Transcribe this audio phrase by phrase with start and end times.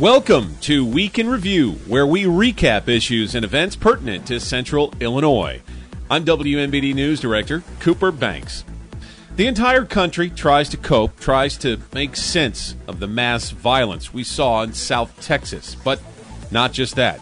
[0.00, 5.60] Welcome to Week in Review, where we recap issues and events pertinent to Central Illinois.
[6.10, 8.64] I'm WMBD News Director Cooper Banks.
[9.36, 14.24] The entire country tries to cope, tries to make sense of the mass violence we
[14.24, 15.74] saw in South Texas.
[15.74, 16.00] But
[16.50, 17.20] not just that.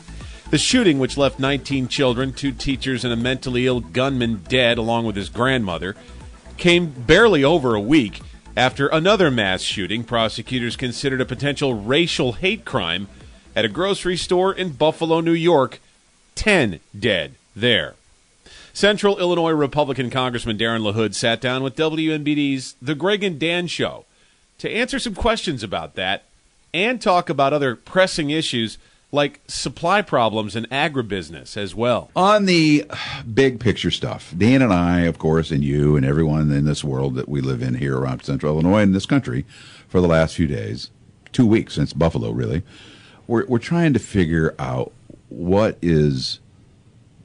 [0.52, 5.04] The shooting, which left 19 children, two teachers, and a mentally ill gunman dead along
[5.04, 5.96] with his grandmother,
[6.58, 8.20] came barely over a week
[8.58, 13.06] after another mass shooting prosecutors considered a potential racial hate crime
[13.54, 15.80] at a grocery store in Buffalo, New York.
[16.34, 17.94] 10 dead there.
[18.72, 24.04] Central Illinois Republican Congressman Darren LaHood sat down with WMBD's The Greg and Dan Show
[24.58, 26.24] to answer some questions about that
[26.74, 28.76] and talk about other pressing issues
[29.10, 32.10] like supply problems in agribusiness as well.
[32.14, 32.84] On the
[33.32, 37.14] big picture stuff, Dan and I, of course, and you and everyone in this world
[37.14, 39.46] that we live in here around Central Illinois and this country
[39.88, 40.90] for the last few days,
[41.32, 42.62] two weeks since Buffalo, really,
[43.26, 44.92] we're, we're trying to figure out
[45.30, 46.40] what is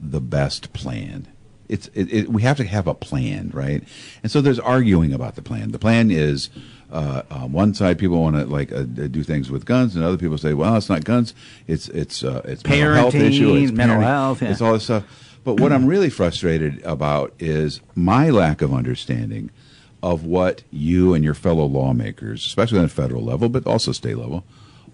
[0.00, 1.28] the best plan.
[1.68, 3.82] It's it, it, we have to have a plan, right?
[4.22, 5.72] And so there's arguing about the plan.
[5.72, 6.50] The plan is
[6.94, 10.16] uh, on one side, people want to like uh, do things with guns, and other
[10.16, 11.34] people say, "Well, it's not guns;
[11.66, 14.50] it's it's uh, it's Parenting, mental health issue, it's mental parenting, health, yeah.
[14.50, 15.04] it's all this stuff."
[15.42, 19.50] But what I'm really frustrated about is my lack of understanding
[20.02, 24.16] of what you and your fellow lawmakers, especially on the federal level, but also state
[24.16, 24.44] level,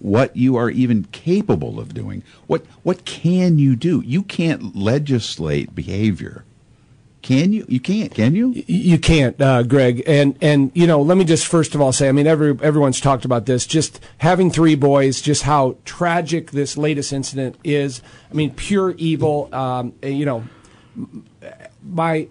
[0.01, 2.25] what you are even capable of doing.
[2.47, 4.03] What what can you do?
[4.07, 6.45] You can't legislate behavior.
[7.23, 7.67] Can you?
[7.69, 8.15] You can't.
[8.15, 8.53] Can you?
[8.67, 10.03] You can't, uh, Greg.
[10.07, 13.01] And and you know, let me just first of all say, I mean, every everyone's
[13.01, 13.67] talked about this.
[13.67, 18.01] Just having three boys, just how tragic this latest incident is.
[18.31, 19.49] I mean, pure evil.
[19.53, 20.45] Um, you know,
[21.85, 22.29] my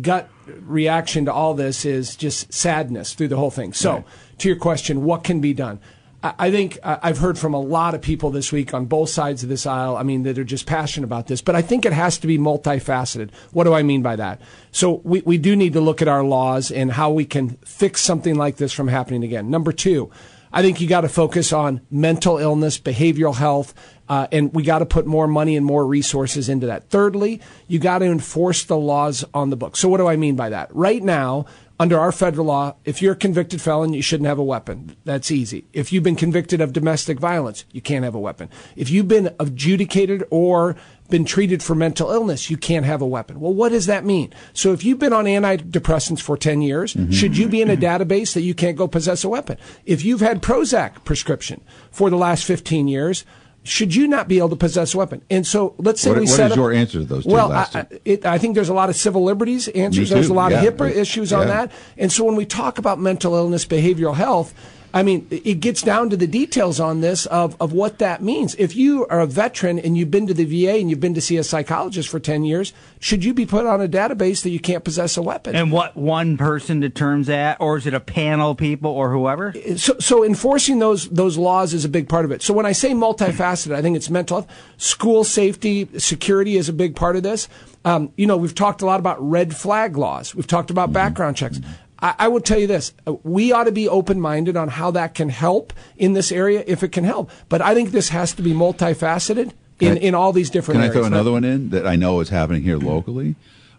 [0.00, 0.30] gut
[0.62, 3.72] reaction to all this is just sadness through the whole thing.
[3.72, 4.04] So, Right.
[4.38, 5.78] to your question, what can be done?
[6.22, 9.48] I think I've heard from a lot of people this week on both sides of
[9.48, 9.96] this aisle.
[9.96, 12.38] I mean, that are just passionate about this, but I think it has to be
[12.38, 13.30] multifaceted.
[13.52, 14.40] What do I mean by that?
[14.72, 18.00] So we, we do need to look at our laws and how we can fix
[18.00, 19.50] something like this from happening again.
[19.50, 20.10] Number two,
[20.52, 23.74] I think you got to focus on mental illness, behavioral health,
[24.08, 26.88] uh, and we got to put more money and more resources into that.
[26.90, 29.76] Thirdly, you got to enforce the laws on the book.
[29.76, 30.74] So what do I mean by that?
[30.74, 31.46] Right now,
[31.78, 34.96] under our federal law, if you're a convicted felon, you shouldn't have a weapon.
[35.04, 35.66] That's easy.
[35.72, 38.48] If you've been convicted of domestic violence, you can't have a weapon.
[38.76, 40.76] If you've been adjudicated or
[41.10, 43.40] been treated for mental illness, you can't have a weapon.
[43.40, 44.32] Well, what does that mean?
[44.54, 48.32] So if you've been on antidepressants for 10 years, should you be in a database
[48.34, 49.58] that you can't go possess a weapon?
[49.84, 53.24] If you've had Prozac prescription for the last 15 years,
[53.66, 55.22] should you not be able to possess a weapon?
[55.30, 57.30] And so let's say What- we what set is up, your answer to those two
[57.32, 60.10] Well, last I, it, I think there's a lot of civil liberties answers.
[60.10, 60.62] There's a lot Yeah.
[60.62, 61.70] of HIPAA issues on that.
[61.98, 64.54] And so when we talk about mental illness, behavioral health,
[64.96, 68.54] I mean, it gets down to the details on this of, of what that means.
[68.54, 71.20] If you are a veteran and you've been to the VA and you've been to
[71.20, 74.58] see a psychologist for 10 years, should you be put on a database that you
[74.58, 75.54] can't possess a weapon?
[75.54, 79.52] And what one person determines that, or is it a panel of people or whoever?
[79.76, 82.40] so, so enforcing those those laws is a big part of it.
[82.40, 86.72] So when I say multifaceted, I think it's mental health, school safety, security is a
[86.72, 87.48] big part of this.
[87.84, 90.34] Um, you know, we've talked a lot about red flag laws.
[90.34, 91.60] We've talked about background checks.
[92.00, 94.90] I, I will tell you this: uh, we ought to be open minded on how
[94.92, 97.30] that can help in this area if it can help.
[97.48, 100.82] But I think this has to be multifaceted in, I- in all these different Can
[100.82, 100.94] I areas.
[100.98, 103.34] throw another one in that I know is happening here locally?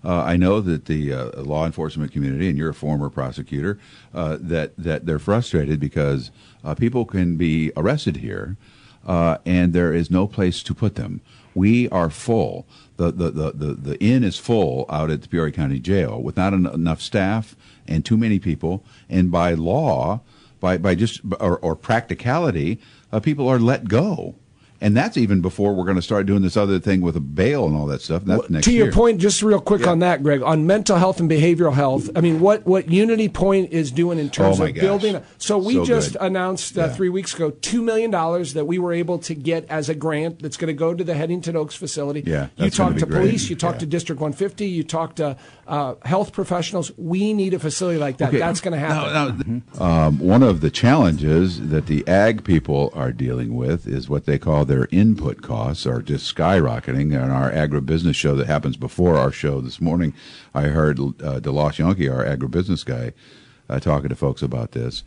[0.05, 3.77] Uh, I know that the uh, law enforcement community, and you're a former prosecutor,
[4.13, 6.31] uh, that that they're frustrated because
[6.63, 8.55] uh, people can be arrested here,
[9.07, 11.21] uh, and there is no place to put them.
[11.57, 12.67] We are full.
[12.97, 16.37] The, the, the, the, the inn is full out at the Peoria County Jail with
[16.37, 17.55] not en- enough staff
[17.87, 18.83] and too many people.
[19.09, 20.21] And by law,
[20.59, 22.79] by, by just or, or practicality,
[23.11, 24.35] uh, people are let go.
[24.79, 27.65] And that's even before we're going to start doing this other thing with a bail
[27.65, 28.25] and all that stuff.
[28.25, 28.85] Next to year.
[28.85, 29.89] your point, just real quick Yeah.
[29.91, 32.09] on that, Greg, on mental health and behavioral health.
[32.15, 34.81] I mean, what what Unity Point is doing in terms Oh, of gosh.
[34.81, 35.21] building.
[35.37, 36.21] So we So just good.
[36.21, 36.87] announced uh, Yeah.
[36.89, 40.41] three weeks ago two million dollars that we were able to get as a grant
[40.41, 42.23] that's going to go to the Heddington Oaks facility.
[42.25, 43.21] Yeah, you talk to great.
[43.21, 43.79] police, you talk Yeah.
[43.79, 45.35] to District 150, you talk to
[45.67, 46.91] uh, health professionals.
[46.97, 48.29] We need a facility like that.
[48.29, 48.39] Okay.
[48.39, 49.63] That's going to happen.
[49.77, 54.07] Now, now, um, one of the challenges that the ag people are dealing with is
[54.09, 57.21] what they call their input costs are just skyrocketing.
[57.21, 60.13] On our agribusiness show that happens before our show this morning,
[60.53, 63.13] I heard uh, DeLoss Jahnke, our agribusiness guy,
[63.69, 65.03] uh, talking to folks about this.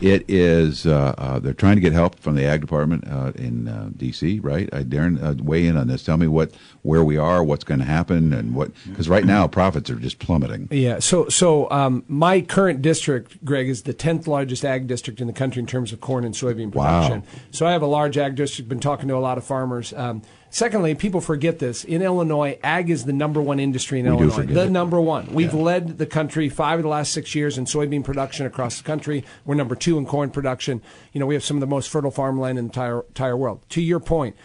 [0.00, 0.86] It is.
[0.86, 4.40] Uh, uh, they're trying to get help from the ag department uh, in uh, D.C.
[4.40, 6.04] Right, uh, Darren, uh, weigh in on this.
[6.04, 6.52] Tell me what,
[6.82, 8.70] where we are, what's going to happen, and what.
[8.86, 10.68] Because right now profits are just plummeting.
[10.70, 11.00] Yeah.
[11.00, 15.32] So, so um, my current district, Greg, is the tenth largest ag district in the
[15.32, 16.74] country in terms of corn and soybean production.
[16.74, 17.08] Wow.
[17.08, 17.50] production.
[17.50, 18.68] So I have a large ag district.
[18.68, 19.92] Been talking to a lot of farmers.
[19.92, 21.84] Um, secondly, people forget this.
[21.84, 24.46] In Illinois, ag is the number one industry in We Illinois.
[24.46, 24.70] The it.
[24.70, 25.28] number one.
[25.32, 25.60] We've Yeah.
[25.60, 29.24] led the country five of the last six years in soybean production across the country.
[29.44, 30.82] We're number two in corn production.
[31.12, 33.60] You know, we have some of the most fertile farmland in the entire, entire world.
[33.70, 34.36] To your point,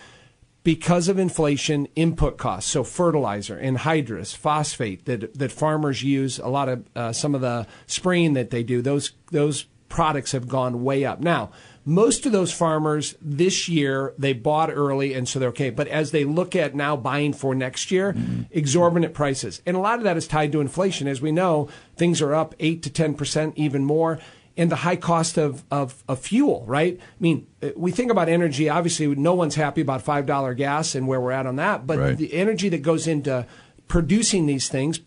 [0.63, 6.69] because of inflation, input costs, so fertilizer, anhydrous, phosphate that that farmers use, a lot
[6.69, 11.03] of uh, some of the spraying that they do, those those products have gone way
[11.05, 11.19] up.
[11.19, 11.51] Now,
[11.85, 15.69] most of those farmers this year they bought early and so they're okay.
[15.69, 18.15] But as they look at now buying for next year,
[18.51, 21.07] exorbitant prices, and a lot of that is tied to inflation.
[21.07, 24.19] As we know, things are up eight to ten percent, even more
[24.55, 26.99] and the high cost of, of, of fuel, right?
[27.01, 28.69] I mean, uh, we think about energy.
[28.69, 31.87] Obviously, no one's happy about $5 gas and where we're at on that.
[31.87, 32.17] But Right.
[32.17, 33.47] the energy that goes into
[33.87, 34.99] producing these things,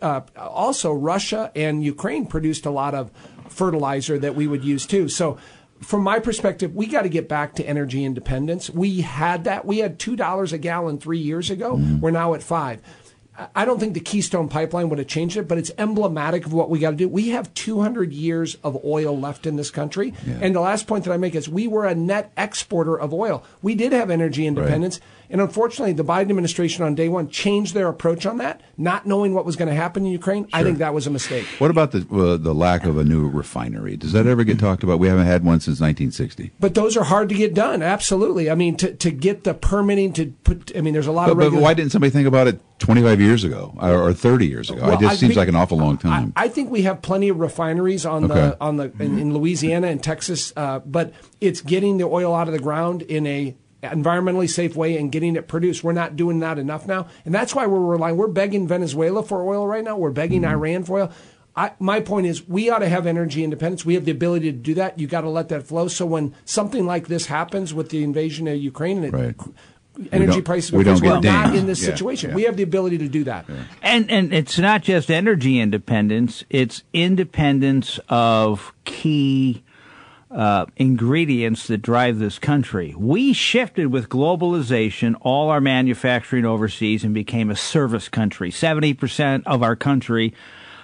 [0.00, 3.10] uh, also, Russia and Ukraine produced a lot of
[3.50, 5.08] fertilizer that we would use too.
[5.08, 5.36] So,
[5.80, 8.70] from my perspective, we got to get back to energy independence.
[8.70, 9.64] We had that.
[9.64, 11.76] We had $2 a gallon three years ago.
[11.76, 12.00] Mm-hmm.
[12.00, 12.80] We're now at five.
[13.54, 16.70] I don't think the Keystone Pipeline would have changed it, but it's emblematic of what
[16.70, 17.06] we got to do.
[17.06, 20.14] We have 200 years of oil left in this country.
[20.40, 23.44] And the last point that I make is we were a net exporter of oil.
[23.60, 25.00] We did have energy independence.
[25.30, 29.34] And unfortunately, the Biden administration on day one changed their approach on that, not knowing
[29.34, 30.48] what was going to happen in Ukraine.
[30.52, 31.44] I think that was a mistake.
[31.58, 33.96] What about the uh, the lack of a new refinery?
[33.96, 34.98] Does that ever get talked about?
[34.98, 36.52] We haven't had one since 1960.
[36.60, 37.82] But those are hard to get done.
[37.82, 38.50] Absolutely.
[38.50, 41.42] I mean, to, to get the permitting to put, I mean, there's a lot But,
[41.46, 44.70] of but why didn't somebody think about it 25 years ago or, or 30 years
[44.70, 44.82] ago?
[44.82, 46.32] Well, it just I seems think- like an awful long time.
[46.36, 48.34] I, I think we have plenty of refineries on Okay.
[48.34, 52.48] the on the in, in Louisiana and Texas, uh, but it's getting the oil out
[52.48, 53.56] of the ground in a
[53.90, 55.82] environmentally safe way and getting it produced.
[55.84, 58.16] We're not doing that enough now, and that's why we're relying.
[58.16, 59.96] We're begging Venezuela for oil right now.
[59.96, 60.52] We're begging Mm-hmm.
[60.52, 61.12] Iran for oil.
[61.58, 63.84] I, my point is, we ought to have energy independence.
[63.84, 64.98] We have the ability to do that.
[64.98, 65.88] You got to let that flow.
[65.88, 69.34] So when something like this happens with the invasion of Ukraine, and it, Right.
[70.12, 72.28] energy don't- prices, we don't we're not in this Yeah, situation.
[72.30, 72.36] yeah.
[72.36, 73.46] We have the ability to do that.
[73.80, 79.62] And and it's not just energy independence; it's independence of key
[80.30, 82.94] uh, ingredients that drive this country.
[82.96, 88.50] We shifted with globalization all our manufacturing overseas and became a service country.
[88.50, 90.34] Seventy percent of our country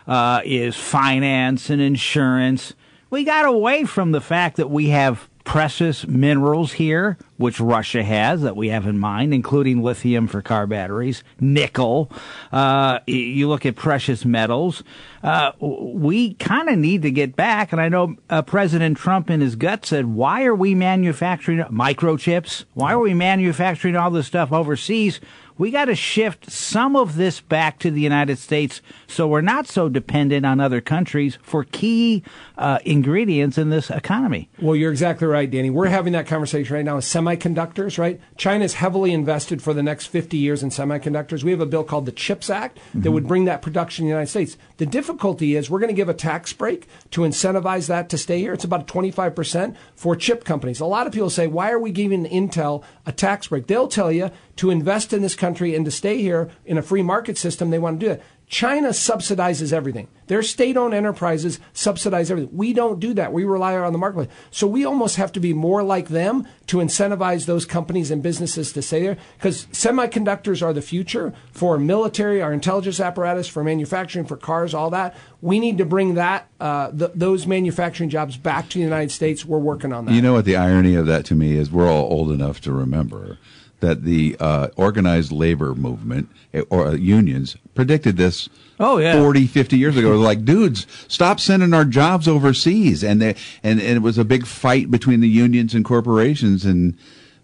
[0.07, 2.75] uh, is finance and insurance.
[3.11, 8.43] We got away from the fact that we have precious minerals here, which Russia has
[8.43, 12.11] that we have in mind, including lithium for car batteries, nickel.
[12.53, 14.83] Uh, you look at precious metals.
[15.23, 17.73] Uh, we kind of need to get back.
[17.73, 22.65] And I know uh, President Trump in his gut said, why are we manufacturing microchips?
[22.75, 25.21] Why are we manufacturing all this stuff overseas?
[25.59, 29.67] We got to shift some of this back to the United States so we're not
[29.67, 32.23] so dependent on other countries for key
[32.57, 34.49] uh, ingredients in this economy.
[34.61, 35.71] Well, you're exactly right, Danny.
[35.71, 38.21] We're having that conversation right now with semiconductors, right?
[38.37, 41.45] China's heavily invested for the next 50 years in semiconductors.
[41.45, 44.13] We have a bill called the CHIPS Act that would bring that production in the
[44.13, 44.57] United States.
[44.79, 48.39] The difficulty is we're going to give a tax break to incentivize that to stay
[48.39, 48.53] here.
[48.53, 50.81] It's about 25% for chip companies.
[50.81, 53.67] A lot of people say, why are we giving Intel a tax break?
[53.67, 57.03] They'll tell you to invest in this country and to stay here in a free
[57.03, 58.23] market system, they want to do that.
[58.53, 60.09] China subsidizes everything.
[60.27, 62.55] Their state owned enterprises subsidize everything.
[62.55, 63.33] We don't do that.
[63.33, 64.29] We rely on the marketplace.
[64.51, 68.71] So we almost have to be more like them to incentivize those companies and businesses
[68.75, 74.27] to stay there because semiconductors are the future for military, our intelligence apparatus, for manufacturing,
[74.27, 75.17] for cars, all that.
[75.41, 79.47] We need to bring that, uh, th- those manufacturing jobs back to the United States.
[79.47, 80.13] We're working on that.
[80.13, 81.71] You know what the irony of that to me is?
[81.71, 83.39] We're all old enough to remember
[83.83, 88.49] that the uh, organized labor movement eh, or uh, unions predicted this
[88.81, 89.21] Oh, yeah.
[89.23, 90.09] 40, 50 years ago.
[90.09, 93.05] They're like, dudes, stop sending our jobs overseas.
[93.05, 96.65] And, they, and, and it was a big fight between the unions and corporations.
[96.65, 96.97] And,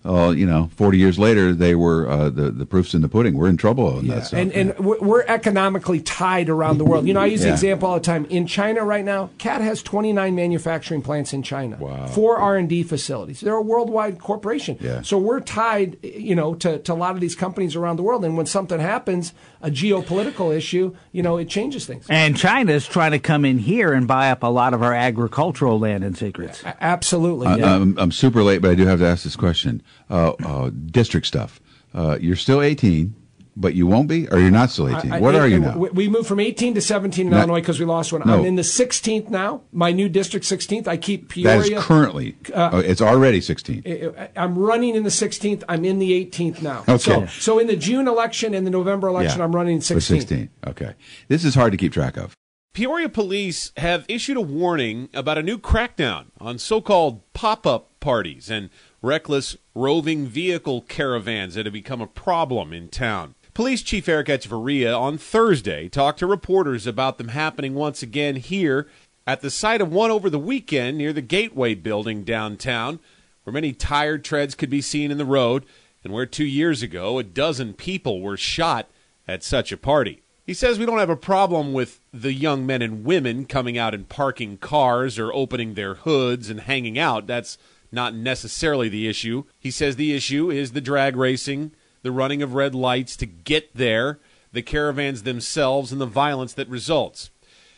[0.09, 3.37] uh, you know, 40 years later, they were uh, the, the proof's in the pudding.
[3.37, 4.41] We're in trouble on that stuff.
[4.41, 7.07] And, and we're we're economically tied around the world.
[7.07, 8.25] You know, I use the example all the time.
[8.27, 11.77] In China right now, CAT has 29 manufacturing plants in China.
[11.81, 12.07] Wow.
[12.07, 13.41] Four R&D facilities.
[13.41, 14.79] They're a worldwide corporation.
[14.81, 15.03] Yeah.
[15.03, 18.25] So we're tied, you know, to, to a lot of these companies around the world.
[18.25, 22.07] And when something happens, a geopolitical issue, you know, it changes things.
[22.09, 25.79] And China's trying to come in here and buy up a lot of our agricultural
[25.79, 26.63] land and secrets.
[26.65, 27.47] A- Absolutely.
[27.49, 27.75] I- yeah.
[27.75, 29.83] I'm, I'm super late, but I do have to ask this question.
[30.09, 31.61] Uh, uh, district stuff.
[31.95, 33.15] Uh, you're still 18.
[33.61, 35.13] But you won't be, or you're not still 18.
[35.13, 35.77] I- what I- are you now?
[35.77, 37.39] We we moved from 18 to 17 in No.
[37.39, 38.23] Illinois because we lost one.
[38.25, 38.39] No.
[38.41, 39.63] I'm in the 16th now.
[39.73, 40.87] My new district 16th.
[40.87, 41.79] I keep Peoria.
[41.79, 42.37] is currently.
[42.55, 43.83] uh, oh, it's already 16.
[43.87, 45.65] I- I'm running in the 16th.
[45.69, 46.85] I'm in the 18th now.
[46.89, 46.99] Okay.
[46.99, 49.45] So, so in the June election and the November election, Yeah.
[49.45, 50.03] I'm running For 16th.
[50.03, 50.49] 16.
[50.67, 50.93] Okay.
[51.29, 52.35] This is hard to keep track of.
[52.75, 57.99] Peoria police have issued a warning about a new crackdown on so called pop up
[57.99, 58.71] parties and
[59.03, 63.35] reckless roving vehicle caravans that have become a problem in town.
[63.59, 68.87] Police Chief Eric Echevarria on Thursday talked to reporters about them happening once again here
[69.27, 73.01] at the site of one over the weekend near the Gateway building downtown,
[73.43, 75.67] where many tired treads could be seen in the road,
[76.05, 78.89] and where two years ago a dozen people were shot
[79.27, 80.23] at such a party.
[80.47, 83.93] He says we don't have a problem with the young men and women coming out
[83.93, 87.27] and parking cars or opening their hoods and hanging out.
[87.27, 87.59] That's
[87.91, 89.47] not necessarily the issue.
[89.59, 91.73] He says the issue is the drag racing,
[92.09, 94.19] the running of red lights to get there,
[94.51, 97.29] the caravans themselves, and the violence that results.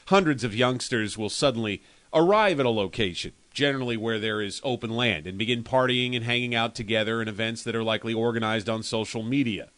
[0.06, 1.82] Hundreds of youngsters will suddenly
[2.14, 6.54] arrive at a location, generally where there is open land, and begin partying and hanging
[6.54, 9.68] out together in events that are likely organized on social media.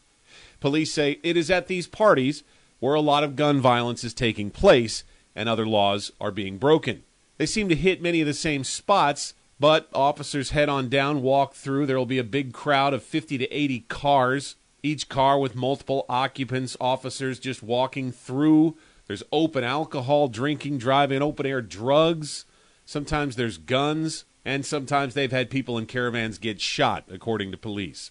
[0.61, 2.45] Police say it is at these parties
[2.79, 5.03] where a lot of gun violence is taking place
[5.35, 7.05] and other laws are being broken.
[7.39, 9.33] They seem to hit many of the same spots,
[9.63, 11.87] but officers head on down, walk through.
[11.87, 16.05] There will be a big crowd of 50 to 80 cars, each car with multiple
[16.09, 18.77] occupants, officers just walking through.
[19.07, 22.45] There's open alcohol, drinking, driving, open air drugs.
[22.85, 28.11] Sometimes there's guns, and sometimes they've had people in caravans get shot, according to police.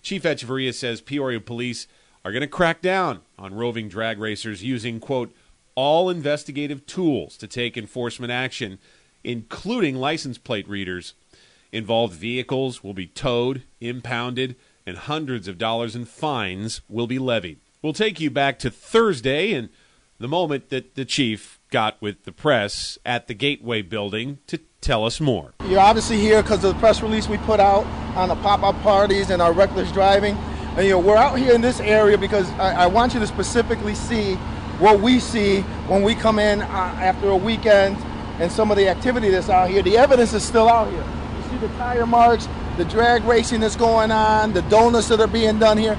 [0.00, 1.88] Chief Echevarria says Peoria police
[2.24, 5.34] are going to crack down on roving drag racers using, quote,
[5.74, 8.78] all investigative tools to take enforcement action,
[9.24, 11.14] including license plate readers.
[11.72, 14.54] Involved vehicles will be towed, impounded,
[14.86, 17.58] and hundreds of dollars in fines will be levied.
[17.82, 19.70] We'll take you back to Thursday and
[20.18, 25.04] the moment that the chief got with the press at the Gateway building to tell
[25.04, 25.54] us more.
[25.66, 27.84] You're obviously here because of the press release we put out
[28.16, 30.36] on the pop-up parties and our reckless driving.
[30.76, 33.26] And you know, we're out here in this area because I, I want you to
[33.26, 34.34] specifically see
[34.78, 37.96] what we see when we come in uh, after a weekend
[38.38, 39.82] and some of the activity that's out here.
[39.82, 41.04] The evidence is still out here.
[41.36, 45.26] You see the tire marks, the drag racing that's going on, the donuts that are
[45.26, 45.98] being done here.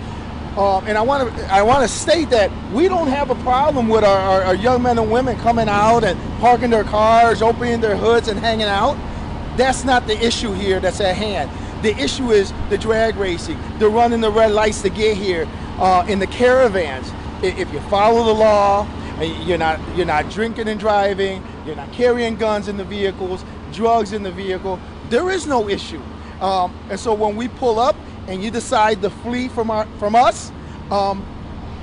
[0.58, 3.90] Um, and I want to I want to state that we don't have a problem
[3.90, 7.82] with our, our, our young men and women coming out and parking their cars, opening
[7.82, 8.96] their hoods, and hanging out.
[9.58, 11.52] That's not the issue here that's at hand.
[11.84, 15.46] The issue is the drag racing, the running the red lights to get here,
[15.78, 17.12] uh, in the caravans.
[17.44, 18.88] If you follow the law,
[19.22, 24.14] you're not you're not drinking and driving, you're not carrying guns in the vehicles, drugs
[24.14, 24.80] in the vehicle.
[25.10, 26.02] There is no issue.
[26.42, 27.96] Um, and so when we pull up
[28.28, 30.52] and you decide to flee from our from us,
[30.92, 31.26] um,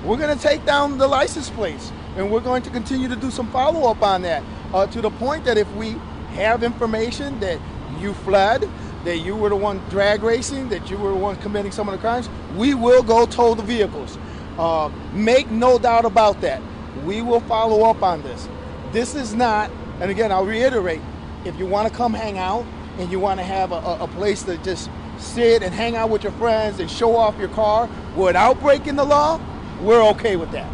[0.05, 3.31] we're going to take down the license plates and we're going to continue to do
[3.31, 4.43] some follow up on that
[4.75, 5.91] uh, to the point that if we
[6.35, 7.59] have information that
[7.99, 8.69] you fled,
[9.05, 11.93] that you were the one drag racing, that you were the one committing some of
[11.93, 14.19] the crimes, we will go tow the vehicles.
[14.59, 16.61] Uh, make no doubt about that.
[17.05, 18.49] We will follow up on this.
[18.93, 19.71] This is not,
[20.01, 21.01] and again, I'll reiterate
[21.47, 22.67] if you want to come hang out
[22.99, 26.23] and you want to have a, a, place to just sit and hang out with
[26.23, 29.41] your friends and show off your car without breaking the law,
[29.81, 30.71] we're okay with that.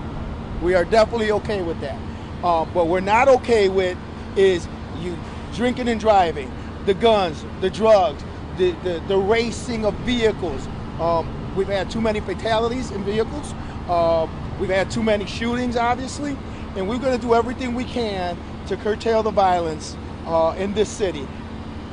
[0.60, 1.94] We are definitely okay with that.
[2.42, 3.96] Um, what we're not okay with
[4.37, 4.66] is
[4.98, 5.16] you
[5.54, 6.52] drinking and driving,
[6.87, 8.25] the guns, the drugs,
[8.56, 10.66] the, the, the racing of vehicles.
[10.98, 13.54] Um, we've had too many fatalities in vehicles.
[13.88, 16.37] Um, we've had too many shootings, obviously,
[16.78, 20.88] and we're going to do everything we can to curtail the violence uh, in this
[20.88, 21.26] city.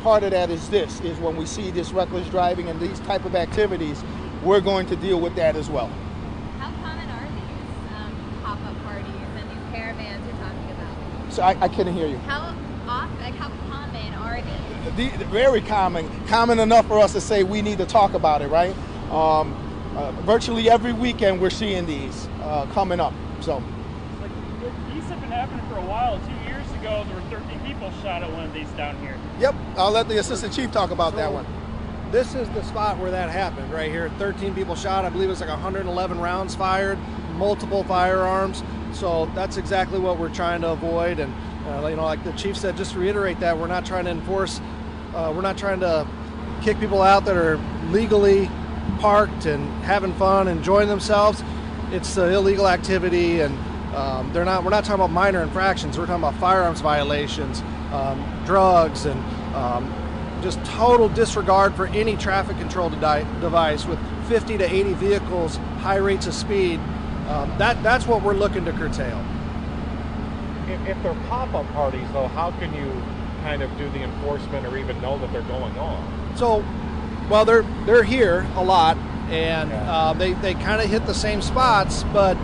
[0.04, 3.26] Part of that is this: is when we see this reckless driving and these type
[3.26, 4.04] of activities,
[4.44, 5.88] we're going to deal with that as well.
[6.60, 11.34] How common are these um, pop-up parties and these caravans you're talking about?
[11.34, 12.18] So I, I couldn't hear you.
[12.20, 12.56] How
[12.88, 14.76] often, like how common are these?
[14.96, 18.48] the, very common, common enough for us to say we need to talk about it,
[18.48, 18.76] right?
[19.10, 19.54] Um,
[19.96, 23.14] uh, virtually every weekend we're seeing these uh, coming up.
[23.42, 23.64] So
[24.22, 24.32] Like,
[24.94, 26.20] these have been happening for a while.
[26.20, 29.18] Two years ago, there were 13 people shot at one of these down here.
[29.40, 31.46] Yep, I'll let the assistant chief talk about that one.
[32.12, 34.10] This is the spot where that happened, right here.
[34.20, 35.06] 13 people shot.
[35.06, 37.00] I believe it's like 111 rounds fired,
[37.36, 38.62] multiple firearms.
[38.92, 41.20] So that's exactly what we're trying to avoid.
[41.20, 41.34] And
[41.66, 44.12] uh, you know, like the chief said, just to reiterate that we're not trying to
[44.12, 44.60] enforce.
[45.14, 46.06] Uh, we're not trying to
[46.62, 47.58] kick people out that are
[47.90, 48.50] legally
[49.00, 51.42] parked and having fun, enjoying themselves.
[51.92, 53.58] It's uh, illegal activity, and
[53.96, 54.64] um, they're not.
[54.64, 55.98] We're not talking about minor infractions.
[55.98, 57.62] We're talking about firearms violations,
[57.92, 59.18] um, drugs, and
[59.56, 59.94] um,
[60.42, 65.96] just total disregard for any traffic control de- device with 50 to 80 vehicles, high
[65.96, 66.80] rates of speed.
[67.30, 69.24] Um, that that's what we're looking to curtail.
[70.68, 72.92] If, if they're pop-up parties, though, how can you
[73.44, 76.36] kind of do the enforcement or even know that they're going on?
[76.36, 76.66] So,
[77.30, 78.98] well, they're they're here a lot,
[79.30, 82.04] and uh, they they kind of hit the same spots.
[82.12, 82.38] But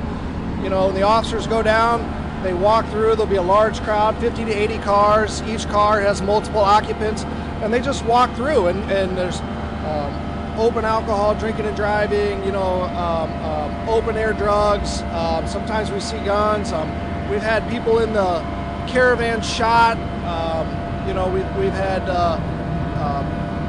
[0.63, 2.01] you know, the officers go down,
[2.43, 3.15] they walk through.
[3.15, 5.41] There'll be a large crowd, 50 to 80 cars.
[5.43, 7.23] Each car has multiple occupants,
[7.61, 8.67] and they just walk through.
[8.67, 12.43] And and there's um, open alcohol, drinking and driving.
[12.43, 15.01] You know, um, um, open air drugs.
[15.13, 16.71] Um, sometimes we see guns.
[16.71, 16.89] Um,
[17.29, 18.39] we've had people in the
[18.87, 19.97] caravan shot.
[20.25, 22.07] Um, you know, we've we've had.
[22.07, 22.39] Uh,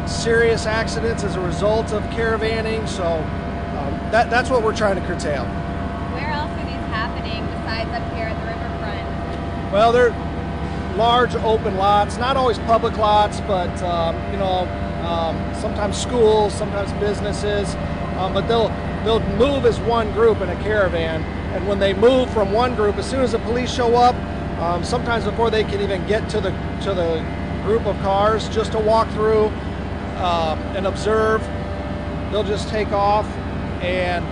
[0.05, 2.87] serious accidents as a result of caravanning.
[2.89, 3.05] So
[4.13, 5.45] that, that's what we're trying to curtail.
[6.13, 6.85] Where else are these
[7.81, 9.73] up here at the riverfront?
[9.73, 10.11] Well, they're
[10.97, 14.69] large open lots, not always public lots, but um, you know,
[15.03, 17.75] um, sometimes schools, sometimes businesses.
[18.19, 18.69] Um, but they'll
[19.05, 21.23] they'll move as one group in a caravan,
[21.55, 24.15] and when they move from one group, as soon as the police show up,
[24.61, 26.51] um, sometimes before they can even get to the
[26.83, 27.25] to the
[27.65, 29.47] group of cars, just to walk through
[30.19, 31.41] um, and observe,
[32.31, 33.27] they'll just take off,
[33.83, 34.25] and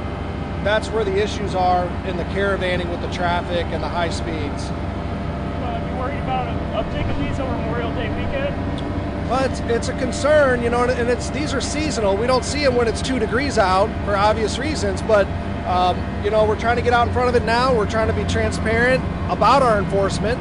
[0.64, 4.64] that's where the issues are in the caravanning with the traffic and the high speeds.
[4.64, 9.28] Uh, you worried about an uptick of these over Memorial Day weekend?
[9.28, 12.16] But it's, it's a concern, you know, and it's these are seasonal.
[12.16, 15.02] We don't see them when it's two degrees out for obvious reasons.
[15.02, 15.26] But
[15.66, 17.72] um, you know, we're trying to get out in front of it now.
[17.72, 20.38] We're trying to be transparent about our enforcement,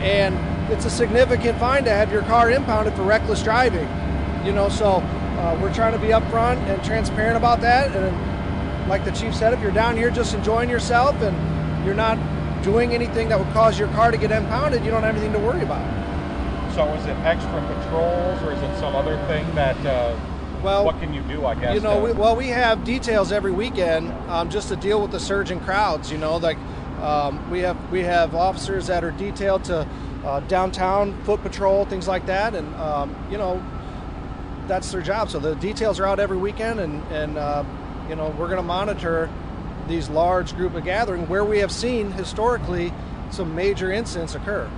[0.00, 0.34] and
[0.72, 3.88] it's a significant fine to have your car impounded for reckless driving.
[4.44, 7.94] You know, so uh, we're trying to be upfront and transparent about that.
[7.94, 8.29] And
[8.90, 12.18] like the chief said, if you're down here just enjoying yourself and you're not
[12.62, 15.38] doing anything that would cause your car to get impounded, you don't have anything to
[15.38, 15.86] worry about.
[16.74, 20.18] So is it extra patrols or is it some other thing that, uh,
[20.62, 21.74] Well, what can you do, I guess?
[21.74, 25.12] You know, to- we, well, we have details every weekend um, just to deal with
[25.12, 26.10] the surging crowds.
[26.10, 26.58] You know, like
[27.00, 29.86] um, we have we have officers that are detailed to
[30.24, 33.62] uh, downtown foot patrol, things like that, and um, you know,
[34.66, 35.30] that's their job.
[35.30, 37.64] So the details are out every weekend, and and uh,
[38.10, 39.30] you know, we're going to monitor
[39.86, 42.92] these large group of gathering where we have seen historically
[43.30, 44.68] some major incidents occur.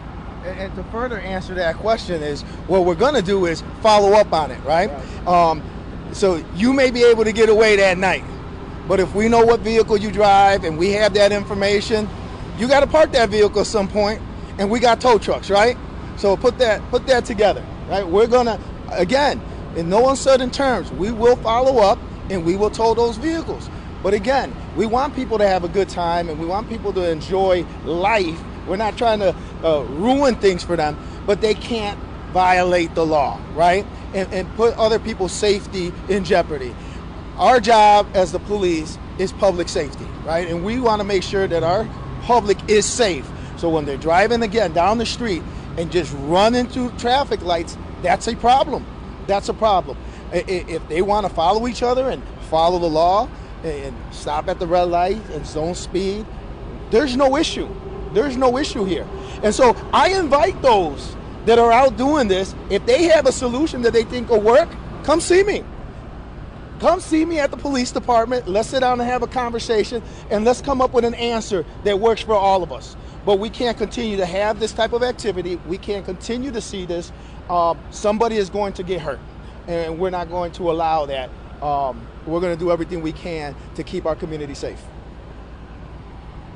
[0.45, 4.13] And, and to further answer that question is what we're going to do is follow
[4.13, 4.91] up on it, right?
[5.27, 5.63] Um,
[6.13, 8.23] so you may be able to get away that night,
[8.87, 12.07] but if we know what vehicle you drive and we have that information,
[12.59, 14.21] you got to park that vehicle at some point,
[14.59, 15.79] and we got tow trucks, right?
[16.19, 18.07] So put that put that together, right?
[18.07, 19.41] We're gonna again,
[19.75, 21.99] in no uncertain terms, we will follow up
[22.33, 23.69] and we will tow those vehicles.
[24.03, 27.09] But again, we want people to have a good time and we want people to
[27.09, 28.41] enjoy life.
[28.67, 31.99] We're not trying to uh, ruin things for them, but they can't
[32.33, 33.87] violate the law, right?
[34.15, 36.75] And, and put other people's safety in jeopardy.
[37.37, 40.49] Our job as the police is public safety, right?
[40.49, 41.89] And we want to make sure that our
[42.23, 43.29] public is safe.
[43.57, 45.43] So when they're driving again down the street
[45.77, 48.87] and just run into traffic lights, that's a problem.
[49.27, 49.97] That's a problem.
[50.33, 53.29] If they want to follow each other and follow the law
[53.63, 56.27] and stop at the red light and zone speed,
[56.91, 57.69] there's no issue.
[58.13, 59.07] There's no issue here.
[59.43, 61.17] And so I invite those
[61.47, 64.69] that are out doing this, if they have a solution that they think will work,
[65.03, 65.65] come see me.
[66.79, 68.49] Come see me at the police department.
[68.49, 71.99] Let's sit down and have a conversation and let's come up with an answer that
[72.01, 72.97] works for all of us.
[73.25, 75.57] But we can't continue to have this type of activity.
[75.67, 77.13] We can't continue to see this.
[77.49, 79.21] Um, somebody is going to get hurt,
[79.67, 81.31] and we're not going to allow that.
[81.63, 84.81] Um, we're going to do everything we can to keep our community safe.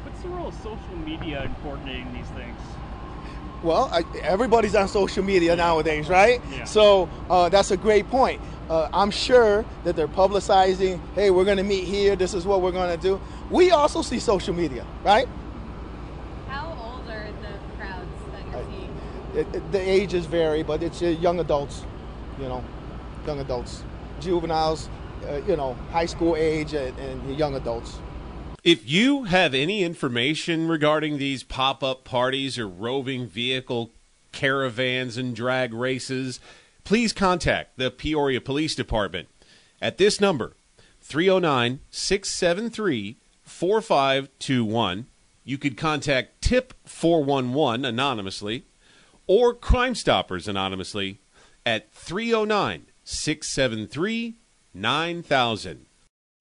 [0.05, 2.59] What's the role of social media in coordinating these things?
[3.63, 6.41] Well, I, everybody's on social media nowadays, right?
[6.53, 6.65] Yeah.
[6.65, 8.41] So uh, that's a great point.
[8.69, 12.61] Uh, I'm sure that they're publicizing, hey, we're going to meet here, this is what
[12.63, 13.21] we're going to do.
[13.51, 15.29] We also see social media, right?
[16.49, 18.97] How old are the crowds that you're seeing?
[19.37, 21.85] It, it- the ages vary, but it's uh, young adults,
[22.41, 22.63] you know,
[23.27, 23.85] young adults,
[24.21, 24.89] juveniles,
[25.29, 27.99] uh, you know, high school age, and, and young adults.
[28.63, 33.91] If you have any information regarding these pop up parties or roving vehicle
[34.33, 36.41] caravans and drag races,
[36.85, 39.29] please contact the Peoria Police Department
[39.81, 40.55] at this number
[41.01, 45.07] 309 673 4521.
[45.45, 48.65] You could contact Tip 411 anonymously
[49.29, 51.21] or Crime Stoppers anonymously
[51.65, 54.35] at 309 673
[54.75, 55.87] 9000.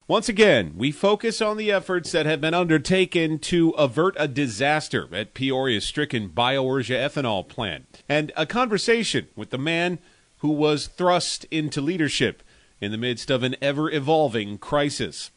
[0.07, 5.07] Once again, we focus on the efforts that have been undertaken to avert a disaster
[5.13, 9.99] at Peoria's stricken BioUrja ethanol plant, and a conversation with the man
[10.39, 12.41] who was thrust into leadership
[12.81, 15.29] in the midst of an ever evolving crisis.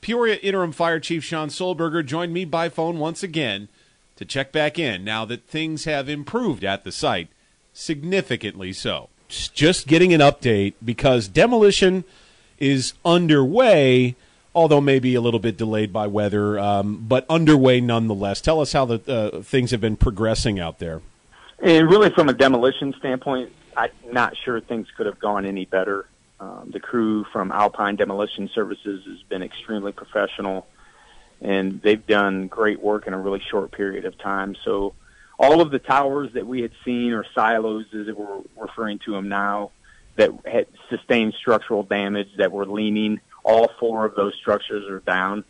[0.00, 3.68] Peoria Interim Fire Chief Shawn Sollberger joined me by phone once again
[4.14, 7.28] to check back in now that things have improved at the site,
[7.72, 9.08] significantly so.
[9.54, 12.04] Just getting an update because demolition
[12.58, 14.16] is underway,
[14.54, 18.40] although maybe a little bit delayed by weather, um, but underway nonetheless.
[18.40, 21.02] Tell us how the uh, things have been progressing out there.
[21.62, 26.06] And really, from a demolition standpoint, I'm not sure things could have gone any better.
[26.40, 30.66] Um, the crew from Alpine Demolition Services has been extremely professional,
[31.40, 34.56] and they've done great work in a really short period of time.
[34.64, 34.94] So,
[35.38, 39.28] all of the towers that we had seen, or silos as we're referring to them
[39.28, 39.70] now,
[40.16, 45.44] that had sustained structural damage that were leaning, all four of those structures are down.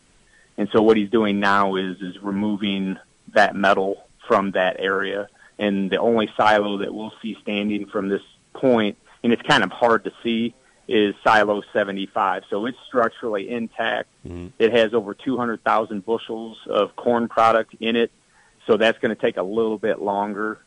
[0.57, 2.99] And so, what he's doing now is is removing
[3.35, 5.29] that metal from that area.
[5.59, 8.23] And the only silo that we'll see standing from this
[8.55, 10.55] point, and it's kind of hard to see,
[10.88, 12.44] is silo 75.
[12.51, 14.09] So it's structurally intact.
[14.27, 14.49] Mm-hmm.
[14.59, 18.11] It has over 200,000 bushels of corn product in it.
[18.66, 20.59] So that's going to take a little bit longer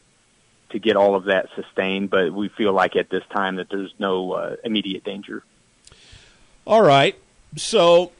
[0.70, 3.94] to get all of that sustained, but we feel like at this time that there's
[4.00, 5.44] no uh, immediate danger.
[6.66, 7.18] All right.
[7.56, 8.12] So,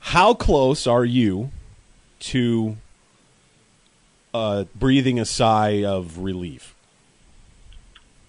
[0.00, 1.50] how close are you
[2.20, 2.76] to
[4.34, 6.74] uh, breathing a sigh of relief?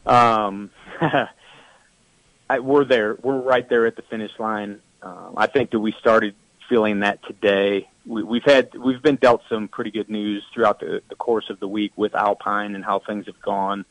[0.06, 0.70] Um,
[2.50, 3.18] I, we're there.
[3.22, 4.80] We're right there at the finish line.
[5.02, 6.36] Um, I think that we started
[6.70, 7.90] feeling that today.
[8.06, 11.60] We, we've had we've been dealt some pretty good news throughout the, the course of
[11.60, 13.86] the week with Alpine and how things have gone.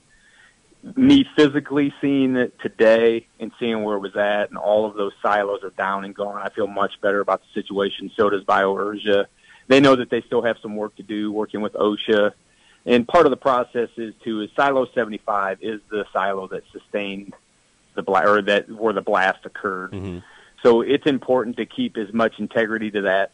[0.97, 5.13] Me physically seeing it today and seeing where it was at, and all of those
[5.23, 6.43] silos are down and gone.
[6.43, 8.11] I feel much better about the situation.
[8.17, 9.27] So does BioUrja.
[9.69, 12.33] They know that they still have some work to do working with OSHA.
[12.85, 17.35] And part of the process is to is silo 75 is the silo that sustained
[17.95, 19.93] the blast or that where the blast occurred.
[19.93, 20.19] Mm-hmm.
[20.63, 23.33] So it's important to keep as much integrity to that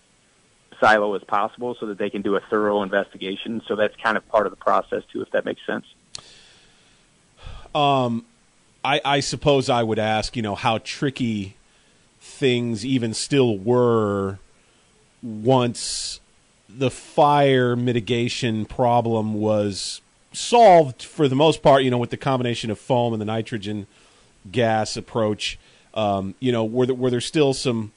[0.81, 3.63] silo as possible so that they can do a thorough investigation.
[3.67, 5.85] So that's kind of part of the process too, if that makes sense.
[7.75, 8.25] Um,
[8.85, 11.57] I, I suppose I would ask, you know, how tricky
[12.21, 14.39] things even still were
[15.23, 16.21] once
[16.69, 20.01] the fire mitigation problem was
[20.33, 23.87] solved for the most part, you know, with the combination of foam and the nitrogen
[24.51, 25.59] gas approach.
[25.95, 27.93] Um, you know, were there, were there still some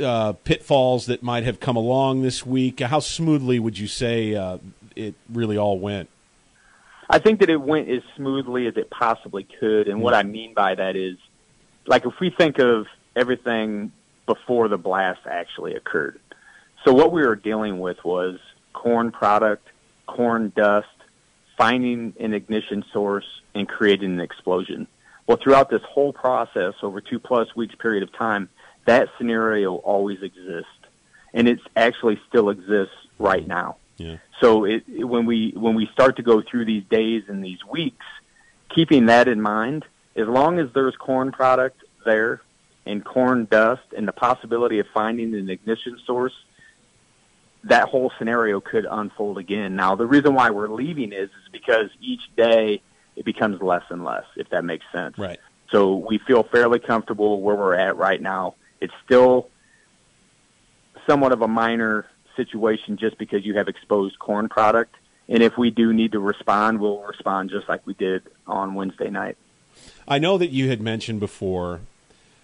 [0.00, 2.80] uh, pitfalls that might have come along this week?
[2.80, 4.58] How smoothly would you say uh,
[4.96, 6.08] it really all went?
[7.08, 9.88] I think that it went as smoothly as it possibly could.
[9.88, 11.18] And what I mean by that is,
[11.86, 13.92] like, if we think of everything
[14.26, 16.18] before the blast actually occurred.
[16.84, 18.38] So what we were dealing with was
[18.72, 19.68] corn product,
[20.06, 20.88] corn dust,
[21.56, 24.86] finding an ignition source, and creating an explosion.
[25.26, 28.48] Well, throughout this whole process, over two plus weeks period of time,
[28.86, 30.70] that scenario always exists,
[31.32, 33.76] and it actually still exists right now.
[33.96, 34.16] Yeah.
[34.40, 37.64] So it, it, when we when we start to go through these days and these
[37.64, 38.04] weeks,
[38.68, 39.84] keeping that in mind,
[40.16, 42.40] as long as there's corn product there
[42.86, 46.34] and corn dust and the possibility of finding an ignition source,
[47.64, 49.76] that whole scenario could unfold again.
[49.76, 52.82] Now, the reason why we're leaving is is because each day
[53.16, 55.16] it becomes less and less, if that makes sense.
[55.16, 55.38] Right.
[55.70, 58.54] So we feel fairly comfortable where we're at right now.
[58.84, 59.48] It's still
[61.06, 64.94] somewhat of a minor situation just because you have exposed corn product.
[65.26, 69.08] And if we do need to respond, we'll respond just like we did on Wednesday
[69.08, 69.38] night.
[70.06, 71.80] I know that you had mentioned before,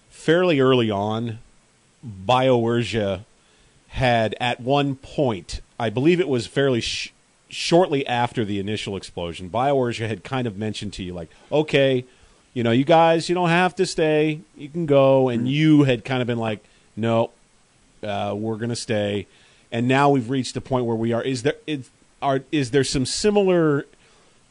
[0.09, 1.37] fairly early on,
[2.03, 3.23] BioUrja
[3.89, 7.13] had at one point, I believe it was fairly sh-
[7.49, 12.05] shortly after the initial explosion, BioUrja had kind of mentioned to you, like, okay,
[12.53, 15.29] you know, you guys, you don't have to stay, you can go.
[15.29, 16.63] And you had kind of been like,
[16.95, 17.31] no,
[18.03, 19.27] uh, we're going to stay.
[19.71, 21.21] And now we've reached the point where we are.
[21.21, 21.89] Is there is,
[22.21, 23.85] are is there some similar